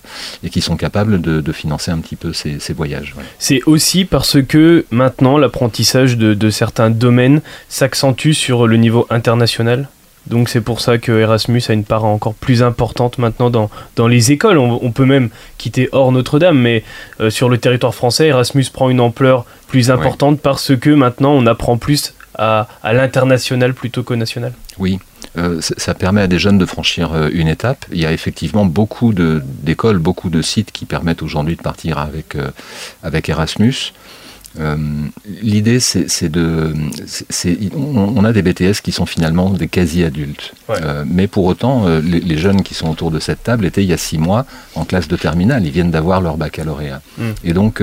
et 0.44 0.50
qui 0.50 0.60
sont 0.60 0.76
capables 0.76 1.20
de, 1.20 1.52
financer 1.52 1.90
un 1.90 1.98
petit 1.98 2.16
peu 2.16 2.32
ces, 2.32 2.72
voyages. 2.72 3.14
C'est 3.38 3.62
aussi 3.64 4.04
parce 4.04 4.40
que 4.42 4.84
maintenant 4.90 5.38
l'apprentissage 5.38 6.16
de 6.16 6.50
certains 6.50 6.90
domaines 6.90 7.40
s'accentue 7.68 8.32
sur 8.32 8.66
le 8.66 8.76
niveau 8.76 9.06
international? 9.10 9.88
Donc 10.28 10.48
c'est 10.48 10.60
pour 10.60 10.80
ça 10.80 10.98
que 10.98 11.12
Erasmus 11.12 11.62
a 11.68 11.72
une 11.72 11.84
part 11.84 12.04
encore 12.04 12.34
plus 12.34 12.62
importante 12.62 13.18
maintenant 13.18 13.50
dans, 13.50 13.70
dans 13.96 14.06
les 14.06 14.32
écoles. 14.32 14.58
On, 14.58 14.92
peut 14.92 15.04
même 15.04 15.30
quitter 15.56 15.88
hors 15.92 16.12
Notre-Dame, 16.12 16.58
mais 16.58 16.84
euh, 17.20 17.30
sur 17.30 17.48
le 17.48 17.58
territoire 17.58 17.94
français, 17.94 18.28
Erasmus 18.28 18.66
prend 18.72 18.90
une 18.90 19.00
ampleur 19.00 19.44
plus 19.66 19.90
importante 19.90 20.40
parce 20.40 20.76
que 20.76 20.90
maintenant 20.90 21.32
on 21.32 21.46
apprend 21.46 21.76
plus 21.76 22.14
à, 22.34 22.68
à 22.82 22.92
l'international 22.92 23.74
plutôt 23.74 24.02
qu'au 24.02 24.16
national. 24.16 24.52
Oui, 24.78 24.98
euh, 25.36 25.60
ça 25.60 25.94
permet 25.94 26.20
à 26.20 26.26
des 26.26 26.38
jeunes 26.38 26.58
de 26.58 26.66
franchir 26.66 27.12
euh, 27.12 27.28
une 27.32 27.48
étape. 27.48 27.84
Il 27.92 27.98
y 27.98 28.06
a 28.06 28.12
effectivement 28.12 28.64
beaucoup 28.64 29.12
d'écoles, 29.12 29.98
beaucoup 29.98 30.30
de 30.30 30.42
sites 30.42 30.72
qui 30.72 30.84
permettent 30.84 31.22
aujourd'hui 31.22 31.56
de 31.56 31.62
partir 31.62 31.98
avec, 31.98 32.36
avec 33.02 33.28
Erasmus. 33.28 33.92
Euh, 34.58 34.76
l'idée, 35.42 35.78
c'est 35.80 36.28
de. 36.28 36.72
on, 37.74 38.24
a 38.24 38.32
des 38.32 38.42
BTS 38.42 38.80
qui 38.82 38.92
sont 38.92 39.06
finalement 39.06 39.50
des 39.50 39.68
quasi-adultes. 39.68 40.54
Euh, 40.70 41.04
mais 41.06 41.26
pour 41.26 41.44
autant, 41.44 41.86
euh, 41.86 42.00
les, 42.00 42.38
jeunes 42.38 42.62
qui 42.62 42.74
sont 42.74 42.88
autour 42.88 43.10
de 43.10 43.18
cette 43.18 43.42
table 43.42 43.66
étaient 43.66 43.82
il 43.82 43.88
y 43.88 43.92
a 43.92 43.98
six 43.98 44.18
mois 44.18 44.46
en 44.74 44.84
classe 44.84 45.08
de 45.08 45.16
terminale. 45.16 45.64
Ils 45.64 45.72
viennent 45.72 45.90
d'avoir 45.90 46.20
leur 46.20 46.36
baccalauréat. 46.36 47.02
Mm. 47.18 47.22
Et 47.44 47.52
donc, 47.52 47.82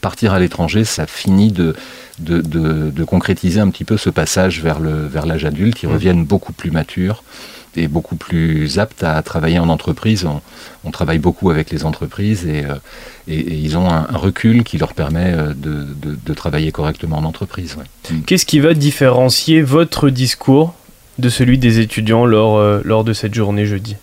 partir 0.00 0.32
à 0.32 0.38
l'étranger, 0.40 0.84
ça 0.84 1.06
finit 1.06 1.52
de, 1.52 1.74
de, 2.18 3.04
concrétiser 3.04 3.60
un 3.60 3.70
petit 3.70 3.84
peu 3.84 3.96
ce 3.96 4.10
passage 4.10 4.62
vers 4.62 4.80
l'âge 4.80 5.42
vers 5.42 5.46
adulte. 5.46 5.82
Ils 5.82 5.88
mm. 5.88 5.92
reviennent 5.92 6.24
beaucoup 6.24 6.52
plus 6.52 6.70
matures 6.70 7.22
et 7.76 7.88
beaucoup 7.88 8.16
plus 8.16 8.78
aptes 8.78 9.04
à 9.04 9.20
travailler 9.22 9.58
en 9.58 9.68
entreprise. 9.68 10.26
On, 10.84 10.90
travaille 10.90 11.18
beaucoup 11.18 11.50
avec 11.50 11.70
les 11.70 11.84
entreprises 11.84 12.46
et, 12.46 12.64
euh, 12.64 12.74
ils 13.28 13.78
ont 13.78 13.88
un, 13.88 14.02
recul 14.12 14.64
qui 14.64 14.76
leur 14.76 14.92
permet 14.92 15.32
euh, 15.32 15.54
de, 15.54 16.34
travailler 16.34 16.72
correctement 16.72 17.18
en 17.18 17.24
entreprise. 17.24 17.76
Mm. 18.10 18.20
Qu'est-ce 18.22 18.46
qui 18.46 18.60
va 18.60 18.74
différencier 18.74 19.62
votre 19.62 20.10
discours 20.10 20.74
de 21.18 21.28
celui 21.28 21.58
des 21.58 21.80
étudiants 21.80 22.26
lors, 22.26 22.56
euh, 22.56 22.80
lors 22.84 23.04
de 23.04 23.12
cette 23.12 23.34
journée 23.34 23.66
jeudi? 23.66 23.96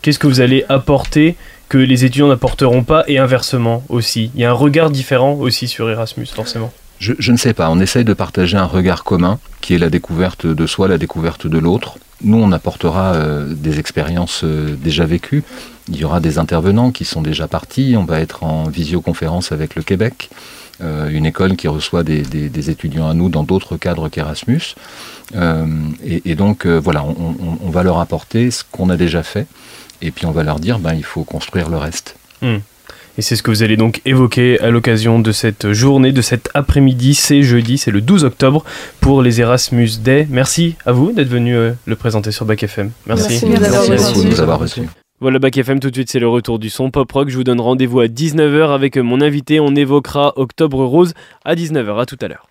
Qu'est-ce 0.00 0.18
que 0.18 0.26
vous 0.26 0.40
allez 0.40 0.64
apporter 0.68 1.36
que 1.68 1.78
les 1.78 2.04
étudiants 2.04 2.28
n'apporteront 2.28 2.84
pas 2.84 3.04
et 3.08 3.18
inversement 3.18 3.84
aussi? 3.88 4.30
Il 4.34 4.40
y 4.40 4.44
a 4.44 4.50
un 4.50 4.54
regard 4.54 4.90
différent 4.90 5.34
aussi 5.34 5.68
sur 5.68 5.88
Erasmus, 5.90 6.26
forcément. 6.26 6.72
Je, 7.02 7.32
ne 7.32 7.36
sais 7.36 7.52
pas, 7.52 7.68
on 7.68 7.80
essaye 7.80 8.04
de 8.04 8.14
partager 8.14 8.56
un 8.56 8.64
regard 8.64 9.02
commun, 9.02 9.40
qui 9.60 9.74
est 9.74 9.78
la 9.78 9.90
découverte 9.90 10.46
de 10.46 10.66
soi, 10.68 10.86
la 10.86 10.98
découverte 10.98 11.48
de 11.48 11.58
l'autre. 11.58 11.98
Nous, 12.22 12.38
on 12.38 12.52
apportera 12.52 13.14
euh, 13.14 13.52
des 13.52 13.80
expériences 13.80 14.42
euh, 14.44 14.76
déjà 14.76 15.04
vécues. 15.04 15.42
Il 15.88 15.96
y 15.96 16.04
aura 16.04 16.20
des 16.20 16.38
intervenants 16.38 16.92
qui 16.92 17.04
sont 17.04 17.20
déjà 17.20 17.48
partis. 17.48 17.96
On 17.98 18.04
va 18.04 18.20
être 18.20 18.44
en 18.44 18.68
visioconférence 18.68 19.50
avec 19.50 19.74
le 19.74 19.82
Québec, 19.82 20.30
euh, 20.80 21.08
une 21.08 21.26
école 21.26 21.56
qui 21.56 21.66
reçoit 21.66 22.04
des, 22.04 22.70
étudiants 22.70 23.08
à 23.08 23.14
nous 23.14 23.28
dans 23.28 23.42
d'autres 23.42 23.76
cadres 23.76 24.08
qu'Erasmus. 24.08 24.76
Et, 26.04 26.34
donc, 26.36 26.66
voilà, 26.66 27.02
on, 27.04 27.70
va 27.70 27.82
leur 27.82 27.98
apporter 27.98 28.52
ce 28.52 28.62
qu'on 28.70 28.90
a 28.90 28.96
déjà 28.96 29.24
fait. 29.24 29.48
Et 30.02 30.12
puis, 30.12 30.26
on 30.26 30.30
va 30.30 30.44
leur 30.44 30.60
dire, 30.60 30.78
ben, 30.78 30.94
il 30.94 31.04
faut 31.04 31.24
construire 31.24 31.68
le 31.68 31.78
reste. 31.78 32.14
Hmm. 32.42 32.58
Et 33.18 33.22
c'est 33.22 33.36
ce 33.36 33.42
que 33.42 33.50
vous 33.50 33.62
allez 33.62 33.76
donc 33.76 34.00
évoquer 34.04 34.58
à 34.60 34.70
l'occasion 34.70 35.18
de 35.18 35.32
cette 35.32 35.72
journée, 35.72 36.12
de 36.12 36.22
cet 36.22 36.48
après-midi. 36.54 37.14
C'est 37.14 37.42
jeudi, 37.42 37.76
c'est 37.76 37.90
le 37.90 38.00
12 38.00 38.24
octobre 38.24 38.64
pour 39.00 39.22
les 39.22 39.40
Erasmus 39.40 39.90
Day. 40.02 40.26
Merci 40.30 40.76
à 40.86 40.92
vous 40.92 41.12
d'être 41.12 41.28
venu 41.28 41.54
euh, 41.54 41.72
le 41.84 41.96
présenter 41.96 42.32
sur 42.32 42.46
Bac 42.46 42.62
FM. 42.62 42.90
Merci. 43.06 43.44
Merci, 43.46 44.24
de 44.24 44.28
nous 44.28 44.40
avoir 44.40 44.58
reçus. 44.58 44.82
Voilà, 45.20 45.38
Bac 45.38 45.56
FM, 45.56 45.78
tout 45.78 45.90
de 45.90 45.94
suite, 45.94 46.10
c'est 46.10 46.18
le 46.18 46.28
retour 46.28 46.58
du 46.58 46.68
son 46.68 46.90
pop 46.90 47.10
rock. 47.12 47.28
Je 47.28 47.36
vous 47.36 47.44
donne 47.44 47.60
rendez-vous 47.60 48.00
à 48.00 48.06
19h 48.06 48.74
avec 48.74 48.96
mon 48.96 49.20
invité. 49.20 49.60
On 49.60 49.76
évoquera 49.76 50.32
Octobre 50.36 50.84
Rose 50.84 51.12
à 51.44 51.54
19h. 51.54 52.00
À 52.00 52.06
tout 52.06 52.18
à 52.20 52.28
l'heure. 52.28 52.48